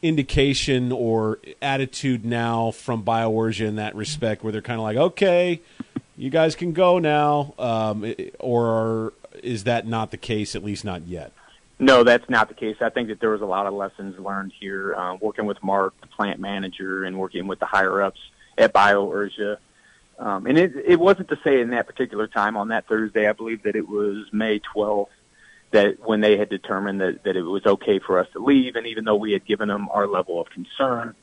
[0.01, 5.61] indication or attitude now from BioUrja in that respect, where they're kind of like, okay,
[6.17, 10.55] you guys can go now, um, or is that not the case?
[10.55, 11.31] At least not yet.
[11.81, 12.77] No, that's not the case.
[12.79, 15.99] I think that there was a lot of lessons learned here, uh, working with Mark,
[15.99, 18.19] the plant manager, and working with the higher ups
[18.55, 19.57] at BioUrja.
[20.19, 23.31] Um, and it, it wasn't to say in that particular time on that Thursday, I
[23.31, 25.07] believe that it was May 12th,
[25.71, 28.85] that when they had determined that, that it was okay for us to leave, and
[28.85, 31.15] even though we had given them our level of concern,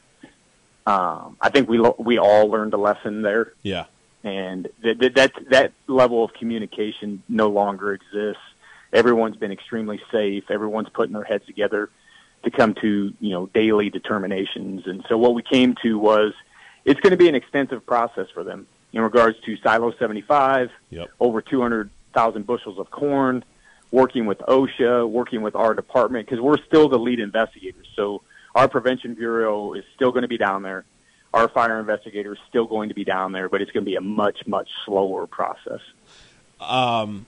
[0.88, 3.52] um, I think we we all learned a lesson there.
[3.62, 3.84] Yeah,
[4.24, 8.42] and that that that, that level of communication no longer exists.
[8.92, 10.51] Everyone's been extremely safe.
[10.51, 11.90] Everyone's putting their heads together
[12.44, 16.33] to come to you know daily determinations, and so what we came to was
[16.85, 21.11] it's going to be an extensive process for them in regards to Silo 75, Yep.
[21.20, 23.44] over 200,000 bushels of corn,
[23.90, 27.87] working with OSHA, working with our department, because we're still the lead investigators.
[27.94, 28.22] So
[28.55, 30.85] our prevention bureau is still going to be down there.
[31.35, 33.96] Our fire investigator is still going to be down there, but it's going to be
[33.96, 35.81] a much, much slower process.
[36.61, 37.27] Um,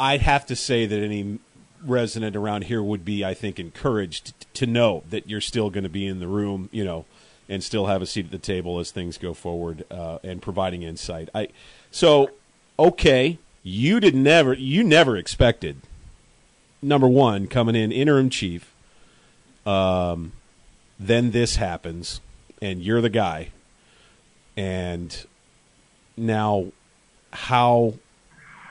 [0.00, 1.38] I'd have to say that any
[1.84, 5.90] resident around here would be, I think, encouraged to know that you're still going to
[5.90, 7.04] be in the room, you know,
[7.48, 10.82] and still have a seat at the table as things go forward uh, and providing
[10.82, 11.28] insight.
[11.34, 11.48] I
[11.90, 12.30] so
[12.78, 15.82] okay, you did never you never expected
[16.80, 18.72] number one coming in interim chief.
[19.66, 20.32] Um,
[20.98, 22.20] then this happens,
[22.62, 23.48] and you're the guy,
[24.56, 25.26] and
[26.16, 26.66] now
[27.32, 27.94] how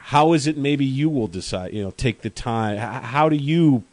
[0.10, 3.84] how is it maybe you will decide you know take the time how do you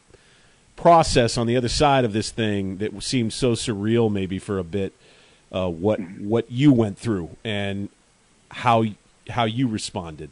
[0.75, 4.65] process on the other side of this thing that seems so surreal maybe for a
[4.65, 4.93] bit
[5.53, 7.89] uh, what what you went through and
[8.51, 8.85] how
[9.29, 10.31] how you responded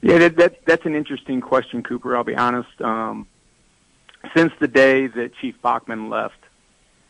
[0.00, 2.16] Yeah, that, that that's an interesting question, Cooper.
[2.16, 2.80] I'll be honest.
[2.80, 3.26] Um,
[4.34, 6.38] since the day that Chief Bachman left,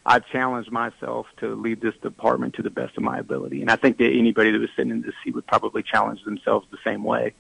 [0.09, 3.77] I've challenged myself to lead this department to the best of my ability, and I
[3.77, 7.05] think that anybody that was sitting in this seat would probably challenge themselves the same
[7.05, 7.35] way.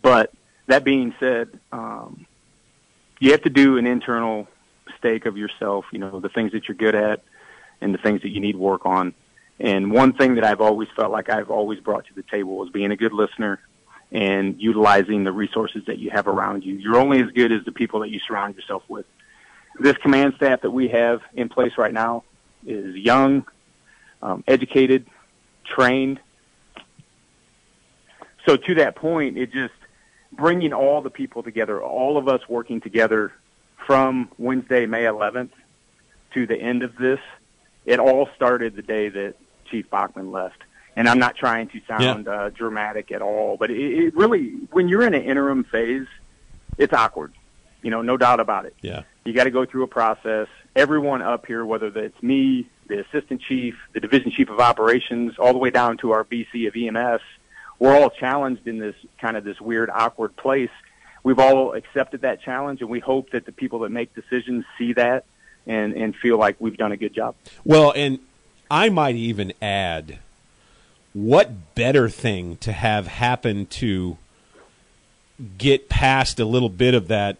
[0.00, 0.32] But
[0.68, 2.24] that being said, um,
[3.18, 4.46] you have to do an internal
[4.96, 5.86] stake of yourself.
[5.90, 7.24] You know the things that you're good at,
[7.80, 9.12] and the things that you need work on.
[9.58, 12.70] And one thing that I've always felt like I've always brought to the table was
[12.70, 13.58] being a good listener
[14.12, 16.74] and utilizing the resources that you have around you.
[16.74, 19.06] You're only as good as the people that you surround yourself with.
[19.78, 22.24] This command staff that we have in place right now
[22.66, 23.44] is young,
[24.22, 25.06] um, educated,
[25.64, 26.20] trained.
[28.46, 29.74] So to that point, it just
[30.32, 33.32] bringing all the people together, all of us working together
[33.86, 35.50] from Wednesday, May 11th
[36.34, 37.20] to the end of this,
[37.84, 39.34] it all started the day that
[39.70, 40.62] Chief Bachman left.
[40.96, 44.88] And I'm not trying to sound uh, dramatic at all, but it, it really, when
[44.88, 46.06] you're in an interim phase,
[46.78, 47.32] it's awkward.
[47.84, 48.74] You know, no doubt about it.
[48.80, 50.48] yeah You got to go through a process.
[50.74, 55.52] Everyone up here, whether it's me, the assistant chief, the division chief of operations, all
[55.52, 57.20] the way down to our BC of EMS,
[57.78, 60.70] we're all challenged in this kind of this weird, awkward place.
[61.22, 64.94] We've all accepted that challenge, and we hope that the people that make decisions see
[64.94, 65.26] that
[65.66, 67.34] and and feel like we've done a good job.
[67.64, 68.18] Well, and
[68.70, 70.18] I might even add
[71.12, 74.16] what better thing to have happen to
[75.58, 77.38] get past a little bit of that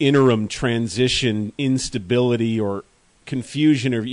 [0.00, 2.84] interim transition instability or
[3.26, 4.04] confusion or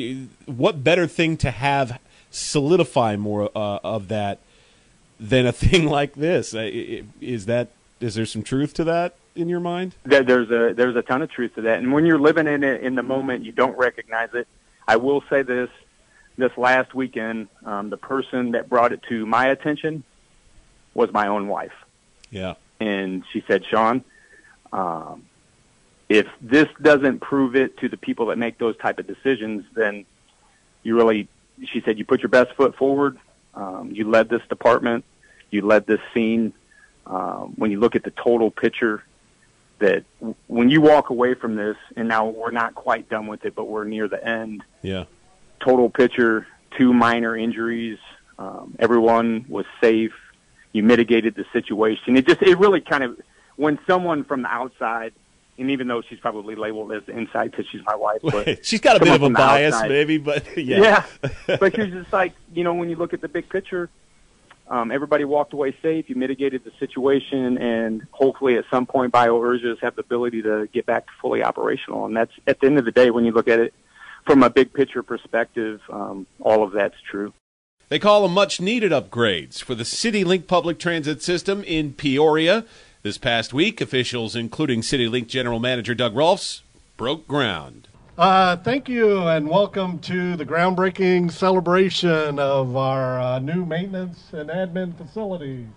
[0.52, 2.00] what better thing to have
[2.32, 4.39] solidify more uh, of that
[5.19, 7.69] than a thing like this is that
[8.00, 11.30] is there some truth to that in your mind there's a there's a ton of
[11.30, 14.30] truth to that, and when you're living in it in the moment, you don't recognize
[14.34, 14.48] it.
[14.88, 15.69] I will say this:
[16.38, 20.04] this last weekend, um, the person that brought it to my attention
[20.93, 21.74] was my own wife.
[22.30, 24.04] yeah and she said, Shawn,
[24.74, 25.24] um,
[26.09, 30.05] if this doesn't prove it to the people that make those type of decisions, then
[30.83, 31.27] you really,
[31.65, 33.17] she said, you put your best foot forward.
[33.53, 35.03] Um, you led this department.
[35.49, 36.53] You led this scene.
[37.07, 39.03] Um, when you look at the total picture,
[39.79, 43.45] that w- when you walk away from this, and now we're not quite done with
[43.45, 45.05] it, but we're near the end yeah
[45.59, 47.97] total picture, two minor injuries.
[48.37, 50.13] Um, everyone was safe.
[50.73, 52.17] You mitigated the situation.
[52.17, 53.19] It just, it really kind of,
[53.55, 55.13] when someone from the outside,
[55.57, 58.81] and even though she's probably labeled as the inside because she's my wife, but she's
[58.81, 61.57] got a bit of a bias outside- maybe but yeah yeah.
[61.59, 63.89] but she's just like, you know, when you look at the big picture,
[64.67, 66.09] um, everybody walked away safe.
[66.09, 70.85] You mitigated the situation, and hopefully, at some point, BioUrja's have the ability to get
[70.85, 72.05] back to fully operational.
[72.05, 73.73] And that's at the end of the day, when you look at it
[74.25, 77.31] from a big picture perspective, um, all of that's true.
[77.89, 82.65] They call them much needed upgrades for the CityLink public transit system in Peoria.
[83.05, 86.63] This past week, officials, including CityLink General Manager Doug Rolfs,
[86.97, 87.87] broke ground.
[88.17, 94.49] Uh, thank you and welcome to the groundbreaking celebration of our uh, new maintenance and
[94.49, 95.67] admin facility.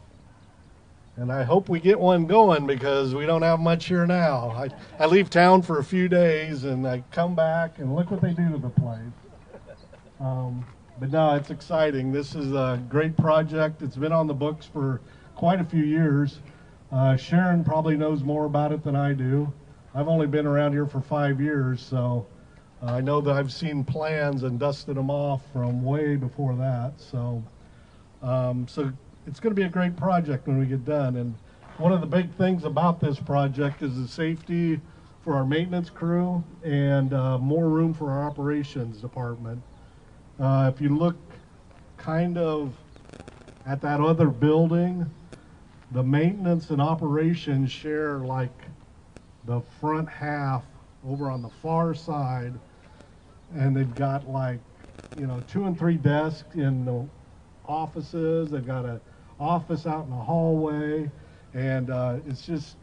[1.17, 4.49] And I hope we get one going because we don't have much here now.
[4.53, 8.23] I, I leave town for a few days and I come back and look what
[8.23, 9.03] they do to the place.
[10.19, 10.65] Um,
[10.99, 12.11] but no, it's exciting.
[12.11, 13.83] This is a great project.
[13.83, 15.03] It's been on the books for
[15.35, 16.39] quite a few years.
[16.91, 19.53] Uh, Sharon probably knows more about it than I do.
[19.95, 22.27] I've only been around here for five years, so
[22.83, 26.95] uh, I know that I've seen plans and dusted them off from way before that.
[26.97, 27.43] So,
[28.23, 28.91] um, so
[29.27, 31.17] it's going to be a great project when we get done.
[31.17, 31.35] And
[31.77, 34.81] one of the big things about this project is the safety
[35.23, 39.63] for our maintenance crew and uh, more room for our operations department.
[40.41, 41.17] Uh, if you look
[41.99, 42.73] kind of
[43.67, 45.05] at that other building,
[45.93, 48.65] the maintenance and operations share like
[49.47, 50.63] the front half
[51.07, 52.53] over on the far side.
[53.55, 54.61] And they've got like,
[55.19, 57.07] you know, two and three desks in the
[57.67, 58.51] offices.
[58.51, 59.01] They've got a
[59.41, 61.11] office out in the hallway.
[61.55, 62.77] And uh, it's just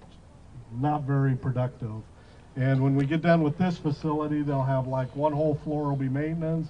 [0.79, 1.91] not very productive.
[2.55, 5.95] And when we get done with this facility, they'll have like one whole floor will
[5.95, 6.69] be maintenance,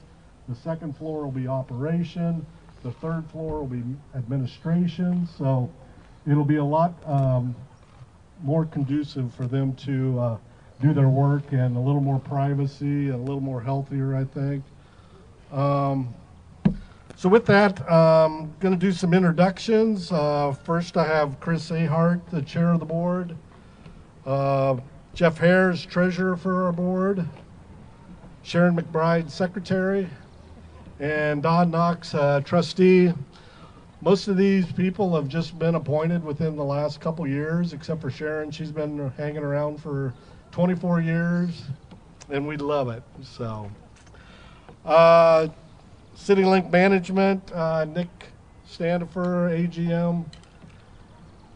[0.50, 2.46] the second floor will be operation,
[2.84, 3.84] the third floor will be
[4.16, 5.28] administration.
[5.38, 5.70] So
[6.28, 7.56] it'll be a lot um,
[8.44, 10.38] more conducive for them to uh,
[10.82, 14.64] do their work and a little more privacy and a little more healthier, I think.
[15.52, 16.14] Um,
[17.16, 20.12] so with that, I'm um, going to do some introductions.
[20.12, 23.36] Uh, first, I have Chris Ahart, the chair of the board.
[24.26, 24.78] Uh,
[25.14, 27.26] Jeff Hares, treasurer for our board.
[28.44, 30.10] Sharon McBride, secretary.
[31.00, 33.14] And Don Knox, uh, trustee.
[34.06, 38.12] Most of these people have just been appointed within the last couple years, except for
[38.12, 38.52] Sharon.
[38.52, 40.14] She's been hanging around for
[40.52, 41.64] 24 years,
[42.30, 43.02] and we love it.
[43.24, 43.68] So,
[44.86, 45.48] uh,
[46.16, 48.28] CityLink Management, uh, Nick
[48.68, 50.26] Standifer, AGM,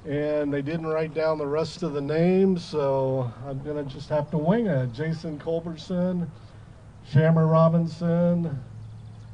[0.07, 4.31] and they didn't write down the rest of the names, so I'm gonna just have
[4.31, 4.91] to wing it.
[4.91, 6.27] Jason Culberson,
[7.11, 8.59] Shammer Robinson,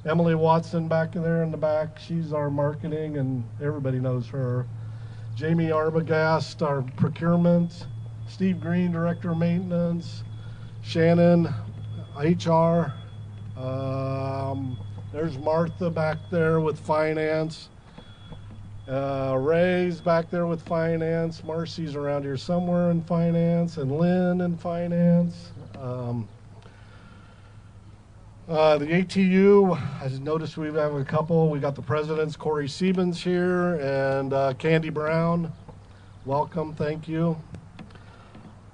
[0.06, 1.98] Emily Watson back there in the back.
[1.98, 4.68] She's our marketing, and everybody knows her.
[5.36, 7.88] Jamie Arbogast, our procurement.
[8.28, 10.24] Steve Green, director of maintenance.
[10.84, 11.52] Shannon,
[12.18, 12.94] HR.
[13.60, 14.78] Um,
[15.12, 17.70] there's Martha back there with finance.
[18.88, 21.44] Uh, Ray's back there with finance.
[21.44, 25.52] Marcy's around here somewhere in finance, and Lynn in finance.
[25.82, 26.28] Um,
[28.48, 31.50] uh, the ATU, I just noticed we have a couple.
[31.50, 35.52] We got the presidents, Corey Siebens here, and uh, Candy Brown.
[36.26, 37.38] Welcome, thank you.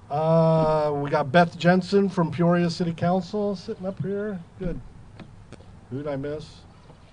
[0.10, 4.38] Uh, we got Beth Jensen from Peoria City Council sitting up here.
[4.60, 4.80] Good.
[5.90, 6.50] Who did I miss?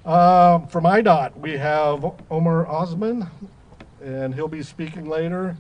[0.05, 3.29] Uh, from IDOT, we have Omar Osman,
[4.03, 5.57] and he'll be speaking later.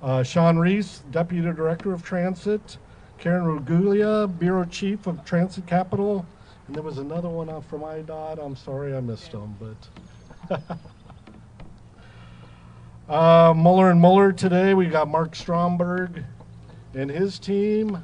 [0.00, 2.78] Uh, Sean Reese, Deputy Director of Transit.
[3.18, 6.24] Karen Ruguglia, Bureau Chief of Transit Capital.
[6.68, 8.38] And there was another one from IDOT.
[8.44, 10.60] I'm sorry I missed them, but.
[13.12, 14.74] uh, Muller and Muller today.
[14.74, 16.22] We got Mark Stromberg
[16.94, 18.02] and his team.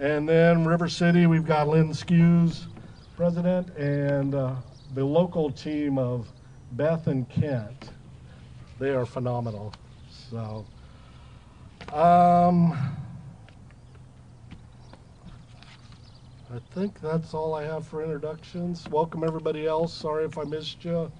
[0.00, 2.64] And then River City, we've got Lynn Skews,
[3.16, 4.56] president, and uh,
[4.94, 6.28] the local team of
[6.72, 7.90] Beth and Kent.
[8.80, 9.72] They are phenomenal.
[10.28, 10.66] So,
[11.92, 12.76] um,
[16.48, 18.88] I think that's all I have for introductions.
[18.88, 19.92] Welcome everybody else.
[19.92, 21.10] Sorry if I missed you.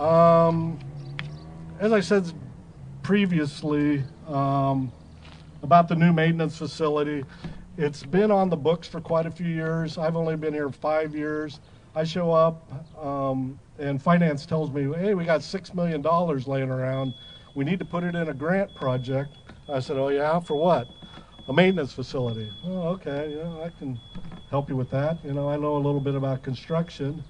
[0.00, 0.78] Um,
[1.78, 2.32] as I said
[3.02, 4.90] previously um,
[5.62, 7.22] about the new maintenance facility,
[7.76, 9.98] it's been on the books for quite a few years.
[9.98, 11.60] I've only been here five years.
[11.94, 12.66] I show up
[12.98, 16.00] um, and finance tells me, hey, we got $6 million
[16.46, 17.12] laying around.
[17.54, 19.36] We need to put it in a grant project.
[19.68, 20.88] I said, oh, yeah, for what?
[21.48, 22.50] A maintenance facility.
[22.66, 23.98] Oh, okay, yeah, I can
[24.50, 25.24] help you with that.
[25.24, 27.24] You know, I know a little bit about construction.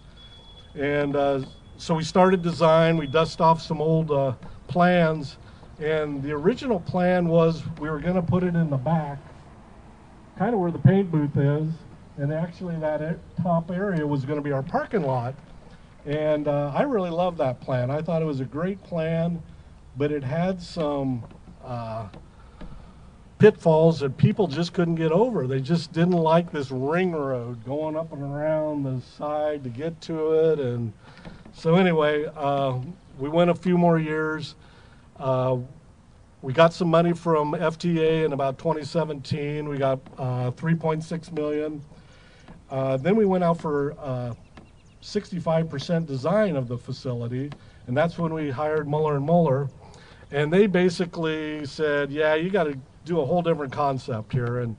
[0.75, 1.43] And uh,
[1.77, 4.35] so we started design, we dust off some old uh,
[4.67, 5.39] plans,
[5.79, 9.19] and the original plan was we were going to put it in the back,
[10.37, 11.73] kind of where the paint booth is,
[12.17, 15.35] and actually that top area was going to be our parking lot.
[16.05, 17.91] And uh, I really loved that plan.
[17.91, 19.41] I thought it was a great plan,
[19.97, 21.25] but it had some
[21.65, 22.09] uh,
[23.39, 25.47] pitfalls that people just couldn't get over.
[25.47, 30.01] They just didn't like this ring road going up and around the side to get
[30.03, 30.59] to it.
[30.59, 30.93] And
[31.53, 32.79] so, anyway, uh,
[33.19, 34.57] we went a few more years.
[35.19, 35.59] Uh,
[36.43, 39.69] we got some money from FTA in about 2017.
[39.69, 41.83] We got uh, 3.6 million.
[42.71, 44.37] Uh, then we went out for
[45.03, 47.51] 65% uh, design of the facility,
[47.87, 49.69] and that's when we hired Muller and Muller.
[50.31, 54.59] And they basically said, "Yeah, you got to do a whole different concept here.
[54.59, 54.77] And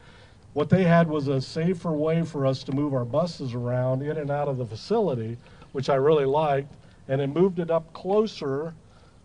[0.54, 4.18] what they had was a safer way for us to move our buses around in
[4.18, 5.38] and out of the facility,
[5.72, 6.74] which I really liked.
[7.08, 8.74] And it moved it up closer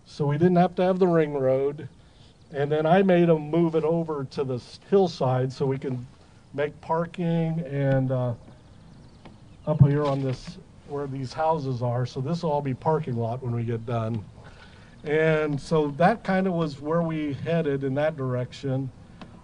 [0.07, 1.89] so we didn't have to have the ring road.
[2.53, 6.07] And then I made them move it over to the hillside so we can
[6.53, 8.35] make parking and uh,
[9.67, 10.59] up here on this
[10.89, 12.07] where these houses are.
[12.07, 14.25] So this will all be parking lot when we get done.
[15.05, 18.91] And so that kind of was where we headed in that direction.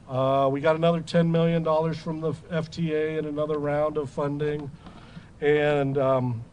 [0.09, 1.63] Uh, we got another $10 million
[1.95, 4.71] from the FTA and another round of funding.
[5.41, 6.45] and um,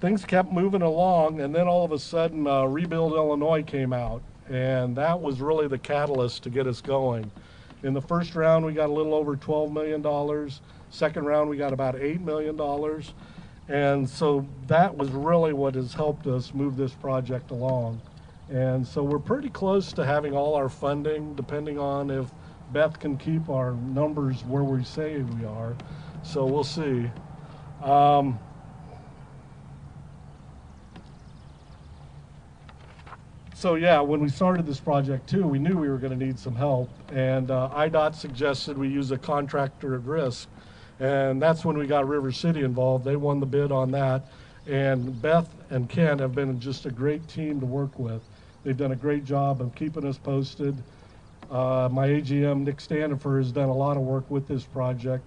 [0.00, 1.40] things kept moving along.
[1.40, 4.20] And then all of a sudden, uh, Rebuild Illinois came out,
[4.50, 7.30] and that was really the catalyst to get us going.
[7.84, 10.50] In the first round, we got a little over $12 million.
[10.90, 12.56] Second round, we got about $8 million.
[13.68, 18.00] And so that was really what has helped us move this project along.
[18.50, 22.26] And so we're pretty close to having all our funding, depending on if
[22.72, 25.76] Beth can keep our numbers where we say we are.
[26.22, 27.10] So we'll see.
[27.82, 28.38] Um,
[33.54, 36.38] so yeah, when we started this project too, we knew we were going to need
[36.38, 40.48] some help, and uh, IDOT suggested we use a contractor at risk,
[41.02, 43.04] and that's when we got River City involved.
[43.04, 44.22] They won the bid on that,
[44.68, 48.22] and Beth and Ken have been just a great team to work with.
[48.62, 50.76] They've done a great job of keeping us posted.
[51.50, 55.24] Uh, my AGM, Nick Standifer, has done a lot of work with this project.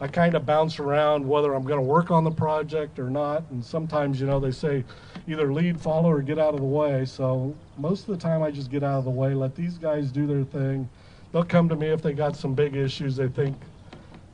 [0.00, 3.44] I kind of bounce around whether I'm going to work on the project or not.
[3.50, 4.84] And sometimes, you know, they say
[5.28, 7.04] either lead, follow, or get out of the way.
[7.04, 10.10] So most of the time, I just get out of the way, let these guys
[10.10, 10.88] do their thing.
[11.30, 13.54] They'll come to me if they got some big issues they think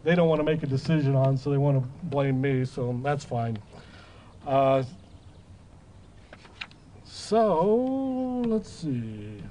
[0.07, 2.65] they don't want to make a decision on, so they want to blame me.
[2.65, 3.59] So that's fine.
[4.47, 4.85] Uh,
[7.05, 9.43] so let's see.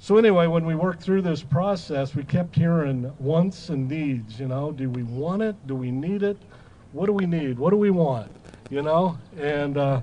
[0.00, 4.40] So anyway, when we worked through this process, we kept hearing wants and needs.
[4.40, 5.54] You know, do we want it?
[5.68, 6.36] Do we need it?
[6.90, 7.60] What do we need?
[7.60, 8.28] What do we want?
[8.70, 10.00] You know, and uh,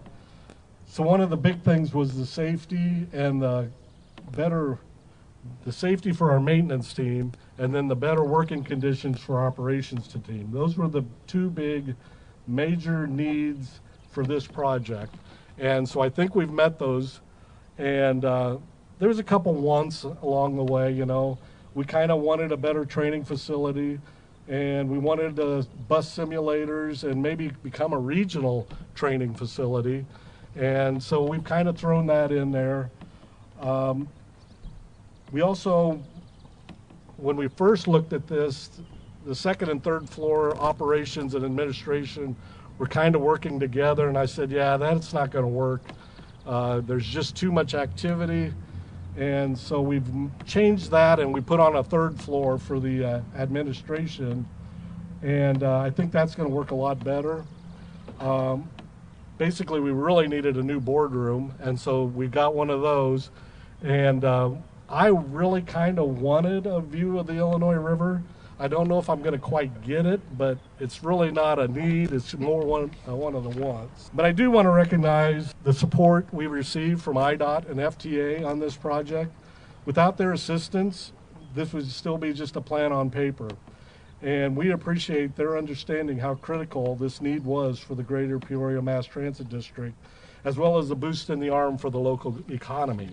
[0.88, 3.68] so one of the big things was the safety and the
[4.32, 4.78] better,
[5.64, 10.20] the safety for our maintenance team, and then the better working conditions for operations to
[10.20, 10.50] team.
[10.52, 11.96] Those were the two big,
[12.48, 13.80] major needs
[14.12, 15.16] for this project,
[15.58, 17.22] and so I think we've met those,
[17.78, 18.26] and.
[18.26, 18.58] Uh,
[19.02, 21.40] there was a couple wants along the way, you know.
[21.74, 24.00] We kind of wanted a better training facility
[24.48, 30.06] and we wanted uh, bus simulators and maybe become a regional training facility.
[30.56, 32.92] And so we've kind of thrown that in there.
[33.60, 34.08] Um,
[35.32, 36.02] we also,
[37.18, 38.70] when we first looked at this,
[39.26, 42.36] the second and third floor operations and administration
[42.78, 44.10] were kind of working together.
[44.10, 45.82] And I said, yeah, that's not going to work.
[46.46, 48.52] Uh, there's just too much activity.
[49.18, 50.08] And so we've
[50.46, 54.48] changed that and we put on a third floor for the uh, administration.
[55.22, 57.46] And uh, I think that's going to work a lot better.
[58.20, 58.70] Um,
[59.38, 61.54] basically, we really needed a new boardroom.
[61.60, 63.30] And so we got one of those.
[63.84, 64.52] And uh,
[64.92, 68.22] I really kind of wanted a view of the Illinois River.
[68.60, 71.68] I don't know if I'm going to quite get it, but it's really not a
[71.70, 72.12] need.
[72.12, 74.12] It's more one, uh, one of the wants.
[74.14, 78.60] But I do want to recognize the support we received from IDOT and FTA on
[78.60, 79.32] this project.
[79.86, 81.14] Without their assistance,
[81.56, 83.48] this would still be just a plan on paper.
[84.22, 89.06] And we appreciate their understanding how critical this need was for the greater Peoria Mass
[89.06, 89.96] Transit District,
[90.44, 93.12] as well as the boost in the arm for the local economy.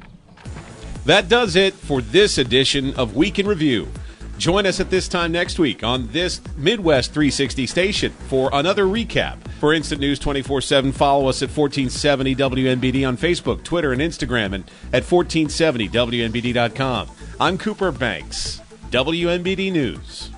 [1.09, 3.88] That does it for this edition of Week in Review.
[4.36, 9.38] Join us at this time next week on this Midwest 360 station for another recap.
[9.59, 14.52] For Instant News 24 7, follow us at 1470 WMBD on Facebook, Twitter, and Instagram,
[14.52, 17.09] and at 1470WMBD.com.
[17.40, 20.28] I'm Cooper Banks, WMBD News.